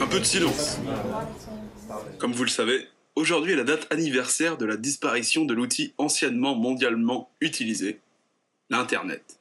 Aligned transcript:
Un 0.00 0.06
peu 0.06 0.20
de 0.20 0.24
silence. 0.24 0.78
Comme 2.18 2.32
vous 2.32 2.44
le 2.44 2.50
savez, 2.50 2.86
aujourd'hui 3.14 3.52
est 3.52 3.56
la 3.56 3.64
date 3.64 3.86
anniversaire 3.92 4.56
de 4.56 4.64
la 4.64 4.76
disparition 4.76 5.44
de 5.44 5.54
l'outil 5.54 5.94
anciennement 5.98 6.54
mondialement 6.54 7.30
utilisé, 7.40 8.00
l'Internet. 8.70 9.38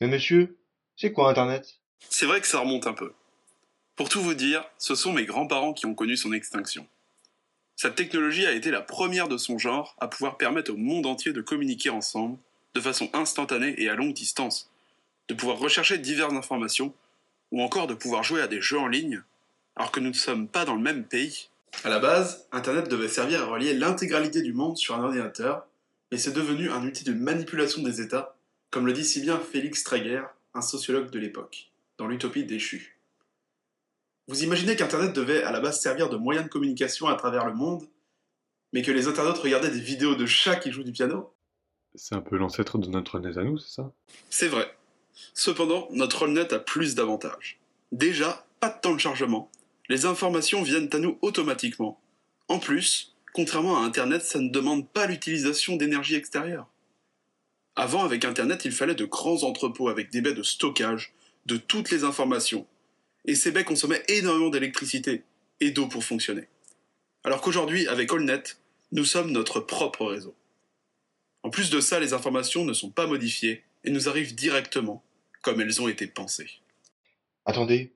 Mais 0.00 0.06
monsieur, 0.06 0.56
c'est 0.96 1.12
quoi 1.12 1.30
Internet? 1.30 1.76
C'est 2.08 2.26
vrai 2.26 2.40
que 2.40 2.46
ça 2.46 2.60
remonte 2.60 2.86
un 2.86 2.92
peu. 2.92 3.12
Pour 3.96 4.08
tout 4.08 4.20
vous 4.20 4.34
dire, 4.34 4.64
ce 4.78 4.94
sont 4.94 5.12
mes 5.12 5.24
grands-parents 5.24 5.72
qui 5.72 5.86
ont 5.86 5.94
connu 5.94 6.16
son 6.16 6.32
extinction. 6.32 6.86
Cette 7.76 7.94
technologie 7.94 8.46
a 8.46 8.52
été 8.52 8.70
la 8.70 8.80
première 8.80 9.28
de 9.28 9.36
son 9.36 9.58
genre 9.58 9.96
à 10.00 10.08
pouvoir 10.08 10.36
permettre 10.36 10.72
au 10.72 10.76
monde 10.76 11.06
entier 11.06 11.32
de 11.32 11.40
communiquer 11.40 11.90
ensemble 11.90 12.38
de 12.74 12.80
façon 12.80 13.10
instantanée 13.12 13.74
et 13.78 13.88
à 13.88 13.94
longue 13.94 14.12
distance, 14.12 14.70
de 15.28 15.34
pouvoir 15.34 15.58
rechercher 15.58 15.98
diverses 15.98 16.34
informations, 16.34 16.94
ou 17.50 17.62
encore 17.62 17.86
de 17.86 17.94
pouvoir 17.94 18.22
jouer 18.22 18.42
à 18.42 18.46
des 18.46 18.60
jeux 18.60 18.78
en 18.78 18.88
ligne, 18.88 19.22
alors 19.78 19.92
que 19.92 20.00
nous 20.00 20.08
ne 20.08 20.14
sommes 20.14 20.48
pas 20.48 20.64
dans 20.64 20.74
le 20.74 20.82
même 20.82 21.04
pays. 21.04 21.48
À 21.84 21.88
la 21.88 22.00
base, 22.00 22.46
Internet 22.50 22.88
devait 22.88 23.08
servir 23.08 23.42
à 23.42 23.46
relier 23.46 23.74
l'intégralité 23.74 24.42
du 24.42 24.52
monde 24.52 24.76
sur 24.76 24.96
un 24.96 25.04
ordinateur, 25.04 25.66
mais 26.10 26.18
c'est 26.18 26.32
devenu 26.32 26.70
un 26.70 26.84
outil 26.84 27.04
de 27.04 27.12
manipulation 27.12 27.82
des 27.82 28.00
États, 28.00 28.36
comme 28.70 28.86
le 28.86 28.92
dit 28.92 29.04
si 29.04 29.20
bien 29.20 29.38
Félix 29.38 29.84
Traeger, 29.84 30.24
un 30.54 30.62
sociologue 30.62 31.10
de 31.10 31.18
l'époque, 31.18 31.70
dans 31.96 32.08
l'utopie 32.08 32.44
déchue. 32.44 32.98
Vous 34.26 34.42
imaginez 34.42 34.76
qu'Internet 34.76 35.12
devait 35.12 35.42
à 35.44 35.52
la 35.52 35.60
base 35.60 35.80
servir 35.80 36.10
de 36.10 36.16
moyen 36.16 36.42
de 36.42 36.48
communication 36.48 37.06
à 37.06 37.14
travers 37.14 37.46
le 37.46 37.54
monde, 37.54 37.86
mais 38.72 38.82
que 38.82 38.90
les 38.90 39.06
internautes 39.06 39.38
regardaient 39.38 39.70
des 39.70 39.80
vidéos 39.80 40.16
de 40.16 40.26
chats 40.26 40.56
qui 40.56 40.72
jouent 40.72 40.82
du 40.82 40.92
piano? 40.92 41.32
C'est 41.94 42.14
un 42.14 42.20
peu 42.20 42.36
l'ancêtre 42.36 42.78
de 42.78 42.88
notre 42.88 43.20
net 43.20 43.38
à 43.38 43.44
nous, 43.44 43.58
c'est 43.58 43.76
ça? 43.76 43.92
C'est 44.28 44.48
vrai. 44.48 44.76
Cependant, 45.34 45.88
notre 45.92 46.26
net 46.26 46.52
a 46.52 46.58
plus 46.58 46.94
d'avantages. 46.94 47.58
Déjà, 47.92 48.44
pas 48.60 48.70
de 48.70 48.80
temps 48.80 48.94
de 48.94 49.00
chargement. 49.00 49.50
Les 49.88 50.04
informations 50.04 50.62
viennent 50.62 50.90
à 50.92 50.98
nous 50.98 51.18
automatiquement. 51.22 52.00
En 52.48 52.58
plus, 52.58 53.14
contrairement 53.32 53.78
à 53.78 53.86
Internet, 53.86 54.22
ça 54.22 54.38
ne 54.38 54.48
demande 54.48 54.88
pas 54.88 55.06
l'utilisation 55.06 55.76
d'énergie 55.76 56.14
extérieure. 56.14 56.68
Avant, 57.76 58.04
avec 58.04 58.24
Internet, 58.24 58.64
il 58.64 58.72
fallait 58.72 58.94
de 58.94 59.04
grands 59.04 59.44
entrepôts 59.44 59.88
avec 59.88 60.10
des 60.10 60.20
baies 60.20 60.34
de 60.34 60.42
stockage 60.42 61.12
de 61.46 61.56
toutes 61.56 61.90
les 61.90 62.04
informations. 62.04 62.66
Et 63.24 63.34
ces 63.34 63.52
baies 63.52 63.64
consommaient 63.64 64.02
énormément 64.08 64.50
d'électricité 64.50 65.22
et 65.60 65.70
d'eau 65.70 65.86
pour 65.86 66.04
fonctionner. 66.04 66.48
Alors 67.24 67.40
qu'aujourd'hui, 67.40 67.86
avec 67.88 68.12
AllNet, 68.12 68.58
nous 68.92 69.04
sommes 69.04 69.30
notre 69.30 69.60
propre 69.60 70.06
réseau. 70.06 70.34
En 71.42 71.50
plus 71.50 71.70
de 71.70 71.80
ça, 71.80 72.00
les 72.00 72.12
informations 72.12 72.64
ne 72.64 72.72
sont 72.72 72.90
pas 72.90 73.06
modifiées 73.06 73.62
et 73.84 73.90
nous 73.90 74.08
arrivent 74.08 74.34
directement, 74.34 75.02
comme 75.42 75.60
elles 75.60 75.80
ont 75.80 75.88
été 75.88 76.06
pensées. 76.06 76.50
Attendez, 77.44 77.92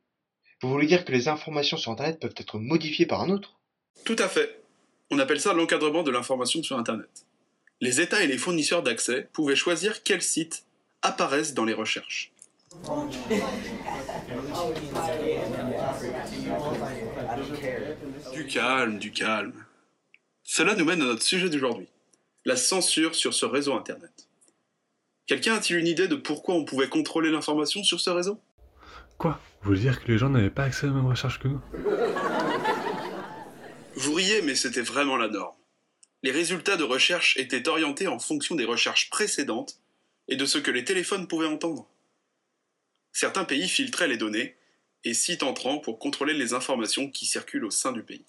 vous 0.63 0.71
voulez 0.71 0.87
dire 0.87 1.05
que 1.05 1.13
les 1.13 1.29
informations 1.29 1.77
sur 1.77 1.91
Internet 1.91 2.21
peuvent 2.21 2.35
être 2.37 2.59
modifiées 2.59 3.07
par 3.07 3.21
un 3.21 3.31
autre? 3.31 3.59
Tout 4.05 4.17
à 4.19 4.29
fait. 4.29 4.63
On 5.11 5.19
appelle 5.19 5.41
ça 5.41 5.53
l'encadrement 5.53 6.05
de 6.05 6.11
l'information 6.11 6.63
sur 6.63 6.79
Internet. 6.79 7.27
Les 7.81 8.01
États 8.01 8.23
et 8.23 8.29
les 8.29 8.39
fournisseurs 8.39 8.85
d'accès 8.85 9.29
pouvaient 9.33 9.57
choisir 9.57 10.05
quels 10.05 10.23
sites 10.23 10.65
apparaissent 11.03 11.53
dans 11.53 11.65
les 11.65 11.75
recherches. 11.75 12.33
Du 18.33 18.47
calme, 18.47 18.99
du 18.99 19.13
calme. 19.13 19.65
Cela 20.45 20.75
nous 20.77 20.85
mène 20.85 21.03
à 21.03 21.07
notre 21.07 21.23
sujet 21.23 21.51
d'aujourd'hui, 21.51 21.89
la 22.45 22.57
censure 22.57 23.15
sur 23.15 23.35
ce 23.35 23.47
réseau 23.47 23.75
Internet. 23.75 24.29
Quelqu'un 25.27 25.55
a-t-il 25.55 25.79
une 25.79 25.87
idée 25.87 26.09
de 26.09 26.15
pourquoi 26.15 26.55
on 26.55 26.65
pouvait 26.65 26.89
contrôler 26.89 27.31
l'information 27.31 27.83
sur 27.83 28.01
ce 28.01 28.11
réseau? 28.11 28.41
Quoi? 29.23 29.41
Vous 29.61 29.69
voulez 29.69 29.79
dire 29.83 30.03
que 30.03 30.11
les 30.11 30.19
gens 30.19 30.31
n'avaient 30.31 30.51
pas 30.51 30.65
accès 30.65 30.89
aux 30.89 30.93
mêmes 30.93 31.07
recherches 31.07 31.39
que 31.39 31.47
nous? 31.47 31.61
Vous 33.95 34.15
riez, 34.15 34.43
mais 34.43 34.57
c'était 34.57 34.83
vraiment 34.83 35.17
la 35.17 35.29
norme. 35.29 35.55
Les 36.25 36.33
résultats 36.33 36.77
de 36.77 36.83
recherche 36.83 37.37
étaient 37.37 37.69
orientés 37.69 38.09
en 38.09 38.19
fonction 38.19 38.57
des 38.57 38.65
recherches 38.65 39.11
précédentes 39.11 39.79
et 40.27 40.35
de 40.35 40.45
ce 40.45 40.59
que 40.59 40.73
les 40.73 40.85
téléphones 40.85 41.29
pouvaient 41.29 41.47
entendre. 41.47 41.89
Certains 43.13 43.45
pays 43.45 43.69
filtraient 43.69 44.09
les 44.09 44.17
données 44.17 44.57
et 45.05 45.15
sites 45.15 45.45
entrants 45.45 45.79
pour 45.79 46.01
contrôler 46.01 46.35
les 46.35 46.53
informations 46.53 47.09
qui 47.09 47.25
circulent 47.25 47.67
au 47.67 47.71
sein 47.71 47.93
du 47.93 48.03
pays. 48.03 48.27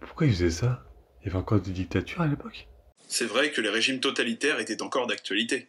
Pourquoi 0.00 0.26
ils 0.26 0.32
faisaient 0.32 0.50
ça? 0.50 0.84
Il 1.20 1.26
y 1.26 1.30
avait 1.30 1.38
encore 1.38 1.60
des 1.60 1.70
dictatures 1.70 2.22
à 2.22 2.26
l'époque? 2.26 2.66
C'est 3.06 3.24
vrai 3.24 3.52
que 3.52 3.60
les 3.60 3.70
régimes 3.70 4.00
totalitaires 4.00 4.58
étaient 4.58 4.82
encore 4.82 5.06
d'actualité. 5.06 5.68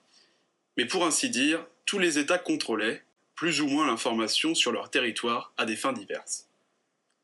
Mais 0.75 0.85
pour 0.85 1.05
ainsi 1.05 1.29
dire, 1.29 1.63
tous 1.85 1.99
les 1.99 2.17
États 2.17 2.39
contrôlaient, 2.39 3.03
plus 3.41 3.59
ou 3.59 3.67
moins 3.67 3.87
l'information 3.87 4.53
sur 4.53 4.71
leur 4.71 4.91
territoire 4.91 5.51
à 5.57 5.65
des 5.65 5.75
fins 5.75 5.93
diverses. 5.93 6.47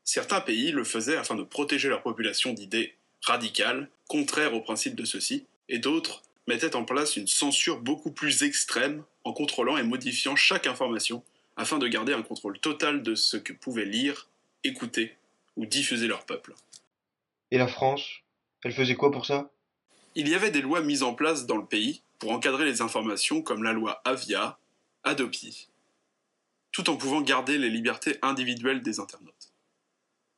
Certains 0.04 0.42
pays 0.42 0.72
le 0.72 0.84
faisaient 0.84 1.16
afin 1.16 1.36
de 1.36 1.44
protéger 1.44 1.90
leur 1.90 2.02
population 2.02 2.54
d'idées 2.54 2.96
radicales, 3.22 3.88
contraires 4.08 4.56
aux 4.56 4.62
principes 4.62 4.96
de 4.96 5.06
ceux-ci, 5.06 5.46
et 5.70 5.78
d'autres 5.78 6.24
mettaient 6.48 6.76
en 6.76 6.86
place 6.86 7.18
une 7.18 7.28
censure 7.28 7.82
beaucoup 7.82 8.10
plus 8.10 8.42
extrême 8.42 9.04
en 9.26 9.32
contrôlant 9.32 9.78
et 9.78 9.84
modifiant 9.84 10.36
chaque 10.36 10.66
information 10.66 11.24
afin 11.56 11.78
de 11.78 11.88
garder 11.88 12.14
un 12.14 12.24
contrôle 12.24 12.58
total 12.58 13.04
de 13.04 13.14
ce 13.14 13.38
que 13.38 13.54
pouvaient 13.54 13.86
lire, 13.86 14.28
écouter 14.64 15.16
ou 15.56 15.68
diffuser 15.68 16.08
leur 16.08 16.26
peuple. 16.26 16.56
Et 17.52 17.60
la 17.60 17.68
France 17.68 18.24
Elle 18.64 18.74
faisait 18.74 18.96
quoi 18.96 19.12
pour 19.12 19.28
ça? 19.28 19.52
Il 20.16 20.28
y 20.28 20.34
avait 20.34 20.50
des 20.50 20.62
lois 20.62 20.82
mises 20.82 21.04
en 21.04 21.14
place 21.14 21.46
dans 21.46 21.58
le 21.58 21.68
pays 21.68 22.02
pour 22.18 22.32
encadrer 22.32 22.66
les 22.66 22.82
informations 22.82 23.44
comme 23.44 23.62
la 23.62 23.74
loi 23.74 24.02
Avia, 24.04 24.58
Adopi, 25.04 25.68
tout 26.78 26.92
en 26.92 26.96
pouvant 26.96 27.22
garder 27.22 27.58
les 27.58 27.72
libertés 27.72 28.20
individuelles 28.22 28.84
des 28.84 29.00
internautes. 29.00 29.52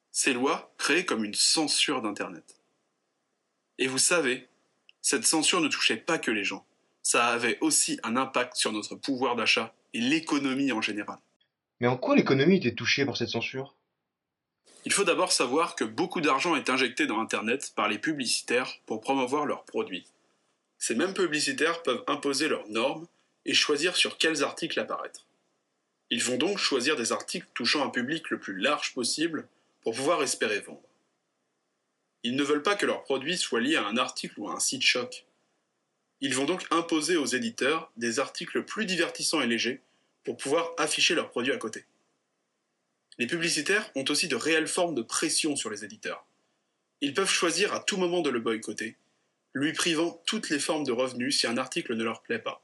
Ces 0.09 0.31
lois 0.31 0.73
créaient 0.77 1.03
comme 1.03 1.25
une 1.25 1.33
censure 1.33 2.01
d'Internet. 2.01 2.61
Et 3.77 3.87
vous 3.87 3.97
savez, 3.97 4.47
cette 5.01 5.25
censure 5.25 5.59
ne 5.59 5.67
touchait 5.67 5.97
pas 5.97 6.17
que 6.17 6.31
les 6.31 6.45
gens, 6.45 6.65
ça 7.03 7.27
avait 7.27 7.57
aussi 7.59 7.99
un 8.03 8.15
impact 8.15 8.55
sur 8.55 8.71
notre 8.71 8.95
pouvoir 8.95 9.35
d'achat 9.35 9.75
et 9.93 9.99
l'économie 9.99 10.71
en 10.71 10.81
général. 10.81 11.17
Mais 11.81 11.87
en 11.87 11.97
quoi 11.97 12.15
l'économie 12.15 12.55
était 12.55 12.73
touchée 12.73 13.05
par 13.05 13.17
cette 13.17 13.27
censure? 13.27 13.75
Il 14.85 14.93
faut 14.93 15.03
d'abord 15.03 15.33
savoir 15.33 15.75
que 15.75 15.83
beaucoup 15.83 16.21
d'argent 16.21 16.55
est 16.55 16.69
injecté 16.69 17.05
dans 17.05 17.19
Internet 17.19 17.73
par 17.75 17.89
les 17.89 17.99
publicitaires 17.99 18.79
pour 18.85 19.01
promouvoir 19.01 19.45
leurs 19.45 19.65
produits. 19.65 20.07
Ces 20.77 20.95
mêmes 20.95 21.13
publicitaires 21.13 21.83
peuvent 21.83 22.05
imposer 22.07 22.47
leurs 22.47 22.69
normes 22.69 23.07
et 23.45 23.53
choisir 23.53 23.97
sur 23.97 24.17
quels 24.17 24.41
articles 24.41 24.79
apparaître. 24.79 25.25
Ils 26.11 26.23
vont 26.23 26.37
donc 26.37 26.57
choisir 26.57 26.95
des 26.95 27.11
articles 27.11 27.47
touchant 27.53 27.85
un 27.85 27.89
public 27.89 28.29
le 28.29 28.39
plus 28.39 28.57
large 28.57 28.93
possible 28.93 29.47
pour 29.81 29.95
pouvoir 29.95 30.23
espérer 30.23 30.59
vendre. 30.59 30.81
Ils 32.23 32.35
ne 32.35 32.43
veulent 32.43 32.63
pas 32.63 32.75
que 32.75 32.85
leurs 32.85 33.03
produits 33.03 33.37
soient 33.37 33.61
liés 33.61 33.75
à 33.75 33.85
un 33.85 33.97
article 33.97 34.39
ou 34.39 34.49
à 34.49 34.53
un 34.53 34.59
site 34.59 34.81
choc. 34.81 35.25
Ils 36.21 36.35
vont 36.35 36.45
donc 36.45 36.65
imposer 36.71 37.15
aux 37.15 37.25
éditeurs 37.25 37.91
des 37.95 38.19
articles 38.19 38.63
plus 38.63 38.85
divertissants 38.85 39.41
et 39.41 39.47
légers 39.47 39.81
pour 40.23 40.35
pouvoir 40.35 40.73
afficher 40.77 41.15
leurs 41.15 41.29
produits 41.29 41.53
à 41.53 41.57
côté. 41.57 41.85
Les 43.19 43.27
publicitaires 43.27 43.89
ont 43.95 44.05
aussi 44.09 44.27
de 44.27 44.35
réelles 44.35 44.67
formes 44.67 44.95
de 44.95 45.01
pression 45.01 45.55
sur 45.55 45.69
les 45.69 45.85
éditeurs. 45.85 46.25
Ils 47.01 47.13
peuvent 47.13 47.29
choisir 47.29 47.73
à 47.73 47.79
tout 47.79 47.97
moment 47.97 48.21
de 48.21 48.29
le 48.29 48.39
boycotter, 48.39 48.97
lui 49.53 49.73
privant 49.73 50.21
toutes 50.25 50.49
les 50.49 50.59
formes 50.59 50.85
de 50.85 50.91
revenus 50.91 51.39
si 51.39 51.47
un 51.47 51.57
article 51.57 51.95
ne 51.95 52.03
leur 52.03 52.21
plaît 52.21 52.39
pas. 52.39 52.61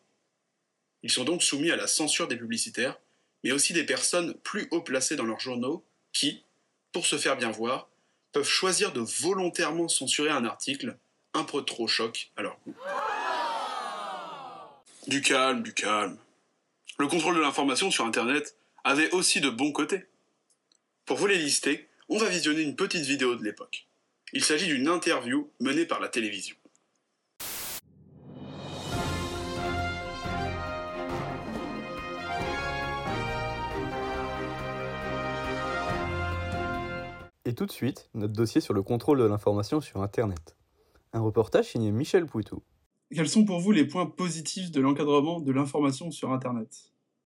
Ils 1.04 1.12
sont 1.12 1.24
donc 1.24 1.44
soumis 1.44 1.72
à 1.72 1.76
la 1.76 1.88
censure 1.88 2.28
des 2.28 2.36
publicitaires, 2.38 3.00
mais 3.46 3.52
aussi 3.52 3.74
des 3.74 3.84
personnes 3.84 4.34
plus 4.44 4.68
haut 4.72 4.82
placées 4.82 5.16
dans 5.16 5.24
leurs 5.24 5.40
journaux 5.40 5.86
qui, 6.12 6.44
pour 6.92 7.06
se 7.06 7.16
faire 7.16 7.38
bien 7.38 7.52
voir, 7.52 7.88
peuvent 8.32 8.48
choisir 8.48 8.92
de 8.92 9.02
volontairement 9.02 9.88
censurer 9.88 10.32
un 10.32 10.46
article 10.46 10.98
un 11.36 11.44
peu 11.44 11.64
trop 11.64 11.88
choc 11.88 12.32
à 12.38 12.42
leur 12.42 12.58
goût. 12.66 12.76
Du 15.08 15.22
calme, 15.22 15.62
du 15.62 15.76
calme. 15.76 16.18
Le 16.98 17.06
contrôle 17.06 17.36
de 17.36 17.42
l'information 17.42 17.92
sur 17.92 18.06
Internet 18.06 18.58
avait 18.84 19.12
aussi 19.12 19.42
de 19.42 19.52
bons 19.52 19.72
côtés. 19.72 20.08
Pour 21.06 21.18
vous 21.18 21.28
les 21.28 21.38
lister, 21.38 21.88
on 22.10 22.18
va 22.18 22.30
visionner 22.30 22.64
une 22.64 22.76
petite 22.76 23.06
vidéo 23.06 23.36
de 23.36 23.44
l'époque. 23.44 23.86
Il 24.34 24.44
s'agit 24.44 24.66
d'une 24.66 24.88
interview 24.88 25.52
menée 25.60 25.86
par 25.86 26.00
la 26.00 26.10
télévision. 26.10 26.56
Tout 37.56 37.66
de 37.66 37.72
suite, 37.72 38.10
notre 38.14 38.34
dossier 38.34 38.62
sur 38.62 38.74
le 38.74 38.84
contrôle 38.84 39.20
de 39.20 39.26
l'information 39.26 39.82
sur 39.82 40.02
Internet. 40.02 40.56
Un 41.14 41.22
reportage 41.22 41.72
signé 41.72 41.92
Michel 41.92 42.26
Pouitou. 42.26 42.62
Quels 43.14 43.30
sont 43.30 43.46
pour 43.46 43.60
vous 43.60 43.72
les 43.72 43.86
points 43.86 44.06
positifs 44.06 44.72
de 44.72 44.82
l'encadrement 44.82 45.40
de 45.40 45.52
l'information 45.52 46.12
sur 46.12 46.32
Internet? 46.32 46.70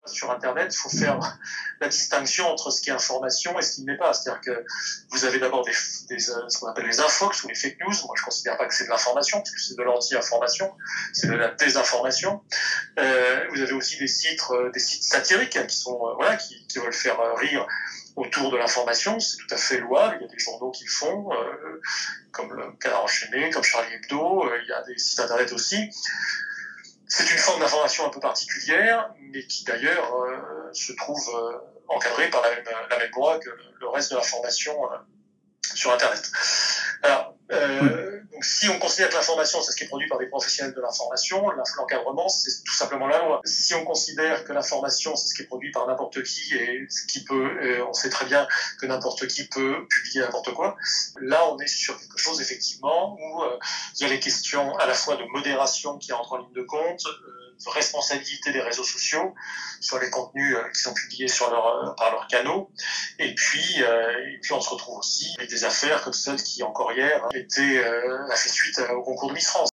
Sur 0.04 0.30
Internet, 0.30 0.74
il 0.74 0.76
faut 0.76 0.88
faire 0.88 1.18
la 1.80 1.88
distinction 1.88 2.46
entre 2.48 2.70
ce 2.70 2.80
qui 2.80 2.90
est 2.90 2.92
information 2.92 3.58
et 3.58 3.62
ce 3.62 3.76
qui 3.76 3.82
ne 3.82 3.92
l'est 3.92 3.98
pas. 3.98 4.12
C'est-à-dire 4.12 4.40
que 4.40 4.64
vous 5.10 5.24
avez 5.24 5.38
d'abord 5.38 5.64
des, 5.64 5.72
des, 6.08 6.30
euh, 6.30 6.48
ce 6.48 6.58
qu'on 6.58 6.68
appelle 6.68 6.86
les 6.86 7.00
infox 7.00 7.44
ou 7.44 7.48
les 7.48 7.54
fake 7.54 7.78
news. 7.80 7.94
Moi, 8.06 8.14
je 8.16 8.22
ne 8.22 8.24
considère 8.24 8.56
pas 8.56 8.66
que 8.66 8.74
c'est 8.74 8.84
de 8.84 8.90
l'information, 8.90 9.38
parce 9.38 9.50
que 9.50 9.60
c'est 9.60 9.76
de 9.76 9.82
l'anti-information, 9.82 10.72
c'est 11.12 11.28
de 11.28 11.34
la 11.34 11.50
désinformation. 11.50 12.42
Euh, 12.98 13.44
vous 13.50 13.60
avez 13.60 13.72
aussi 13.72 13.98
des 13.98 14.08
sites, 14.08 14.42
euh, 14.50 14.70
des 14.70 14.80
sites 14.80 15.04
satiriques 15.04 15.66
qui 15.66 15.76
sont, 15.76 15.98
voilà, 16.16 16.36
qui, 16.36 16.66
qui, 16.66 16.78
veulent 16.78 16.92
faire 16.92 17.18
rire 17.36 17.66
autour 18.16 18.50
de 18.50 18.56
l'information, 18.56 19.20
c'est 19.20 19.36
tout 19.36 19.54
à 19.54 19.56
fait 19.56 19.78
louable. 19.78 20.16
Il 20.20 20.22
y 20.22 20.24
a 20.24 20.28
des 20.28 20.38
journaux 20.38 20.70
qui 20.70 20.84
le 20.84 20.90
font, 20.90 21.30
euh, 21.32 21.80
comme 22.32 22.52
le 22.54 22.72
Canard 22.80 23.04
enchaîné, 23.04 23.50
comme 23.50 23.62
Charlie 23.62 23.92
Hebdo. 23.94 24.44
euh, 24.44 24.58
il 24.62 24.68
y 24.68 24.72
a 24.72 24.82
des 24.82 24.98
sites 24.98 25.20
internet 25.20 25.52
aussi. 25.52 25.90
C'est 27.08 27.30
une 27.30 27.38
forme 27.38 27.60
d'information 27.60 28.06
un 28.06 28.08
peu 28.08 28.20
particulière, 28.20 29.14
mais 29.20 29.46
qui 29.46 29.64
d'ailleurs 29.64 30.12
euh, 30.14 30.72
se 30.72 30.92
trouve 30.94 31.22
encadrée 31.88 32.28
par 32.30 32.42
la 32.42 32.50
même, 32.50 33.10
loi 33.14 33.38
que 33.38 33.50
le 33.80 33.88
reste 33.88 34.10
de 34.10 34.16
l'information 34.16 34.76
sur 35.74 35.92
Internet. 35.92 36.32
Alors, 37.02 37.36
donc, 38.32 38.44
si 38.44 38.68
on 38.68 38.78
considère 38.78 39.08
que 39.08 39.14
l'information, 39.14 39.60
c'est 39.62 39.72
ce 39.72 39.76
qui 39.76 39.84
est 39.84 39.88
produit 39.88 40.08
par 40.08 40.18
des 40.18 40.26
professionnels 40.26 40.74
de 40.74 40.80
l'information, 40.80 41.48
l'inf- 41.50 41.76
l'encadrement, 41.76 42.28
c'est 42.28 42.62
tout 42.64 42.74
simplement 42.74 43.06
la 43.06 43.18
loi. 43.24 43.40
Si 43.44 43.74
on 43.74 43.84
considère 43.84 44.44
que 44.44 44.52
l'information, 44.52 45.16
c'est 45.16 45.28
ce 45.28 45.34
qui 45.34 45.42
est 45.42 45.46
produit 45.46 45.70
par 45.70 45.86
n'importe 45.86 46.22
qui 46.22 46.54
et 46.54 46.86
ce 46.88 47.06
qui 47.06 47.24
peut, 47.24 47.62
et 47.64 47.80
on 47.82 47.92
sait 47.92 48.10
très 48.10 48.26
bien 48.26 48.46
que 48.80 48.86
n'importe 48.86 49.26
qui 49.28 49.46
peut 49.48 49.86
publier 49.88 50.20
n'importe 50.20 50.52
quoi, 50.54 50.76
là, 51.20 51.48
on 51.50 51.58
est 51.58 51.66
sur 51.68 51.98
quelque 51.98 52.18
chose, 52.18 52.40
effectivement, 52.40 53.16
où 53.18 53.42
euh, 53.42 53.58
il 53.96 54.02
y 54.02 54.04
a 54.06 54.08
les 54.08 54.20
questions 54.20 54.76
à 54.78 54.86
la 54.86 54.94
fois 54.94 55.16
de 55.16 55.24
modération 55.32 55.98
qui 55.98 56.12
entrent 56.12 56.32
en 56.34 56.38
ligne 56.38 56.52
de 56.52 56.62
compte, 56.62 57.02
euh, 57.06 57.45
responsabilité 57.66 58.52
des 58.52 58.60
réseaux 58.60 58.84
sociaux 58.84 59.34
sur 59.80 59.98
les 59.98 60.10
contenus 60.10 60.56
euh, 60.56 60.68
qui 60.72 60.80
sont 60.80 60.94
publiés 60.94 61.26
euh, 61.26 61.90
par 61.96 62.12
leurs 62.12 62.26
canaux, 62.28 62.70
et 63.18 63.34
puis, 63.34 63.82
euh, 63.82 64.34
et 64.34 64.38
puis 64.42 64.52
on 64.52 64.60
se 64.60 64.70
retrouve 64.70 64.98
aussi 64.98 65.34
avec 65.38 65.50
des 65.50 65.64
affaires 65.64 66.02
comme 66.02 66.12
celle 66.12 66.42
qui, 66.42 66.62
encore 66.62 66.92
hier, 66.92 67.26
euh, 67.34 68.28
a 68.30 68.36
fait 68.36 68.48
suite 68.48 68.80
au 68.94 69.02
concours 69.02 69.28
de 69.30 69.34
Miss 69.34 69.48
France. 69.48 69.70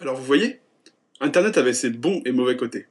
Alors 0.00 0.16
vous 0.16 0.24
voyez, 0.24 0.60
Internet 1.20 1.56
avait 1.58 1.74
ses 1.74 1.90
bons 1.90 2.22
et 2.24 2.32
mauvais 2.32 2.56
côtés. 2.56 2.86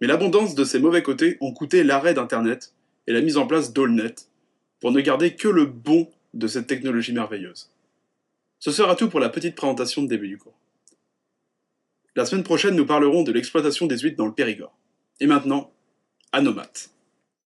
Mais 0.00 0.06
l'abondance 0.06 0.54
de 0.54 0.64
ces 0.64 0.78
mauvais 0.78 1.02
côtés 1.02 1.36
ont 1.40 1.52
coûté 1.52 1.84
l'arrêt 1.84 2.14
d'Internet 2.14 2.72
et 3.06 3.12
la 3.12 3.20
mise 3.20 3.36
en 3.36 3.46
place 3.46 3.72
d'AllNet 3.72 4.14
pour 4.80 4.92
ne 4.92 5.00
garder 5.00 5.36
que 5.36 5.48
le 5.48 5.66
bon 5.66 6.10
de 6.32 6.46
cette 6.46 6.66
technologie 6.66 7.12
merveilleuse. 7.12 7.70
Ce 8.60 8.70
sera 8.70 8.94
tout 8.94 9.08
pour 9.08 9.20
la 9.20 9.28
petite 9.28 9.56
présentation 9.56 10.02
de 10.02 10.08
début 10.08 10.28
du 10.28 10.38
cours. 10.38 10.54
La 12.16 12.26
semaine 12.26 12.44
prochaine, 12.44 12.74
nous 12.74 12.86
parlerons 12.86 13.22
de 13.22 13.32
l'exploitation 13.32 13.86
des 13.86 13.98
huîtres 13.98 14.16
dans 14.16 14.26
le 14.26 14.34
Périgord. 14.34 14.76
Et 15.20 15.26
maintenant, 15.26 15.70
à 16.32 16.40
nos 16.40 16.52
maths. 16.52 16.90